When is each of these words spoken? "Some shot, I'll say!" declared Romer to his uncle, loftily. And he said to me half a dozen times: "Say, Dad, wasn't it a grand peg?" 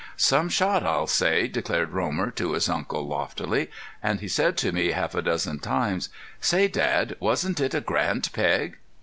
"Some 0.17 0.49
shot, 0.49 0.81
I'll 0.81 1.05
say!" 1.05 1.47
declared 1.47 1.91
Romer 1.91 2.31
to 2.31 2.53
his 2.53 2.67
uncle, 2.67 3.05
loftily. 3.07 3.69
And 4.01 4.19
he 4.19 4.27
said 4.27 4.57
to 4.57 4.71
me 4.71 4.93
half 4.93 5.13
a 5.13 5.21
dozen 5.21 5.59
times: 5.59 6.09
"Say, 6.39 6.67
Dad, 6.67 7.15
wasn't 7.19 7.59
it 7.59 7.75
a 7.75 7.81
grand 7.81 8.33
peg?" 8.33 8.77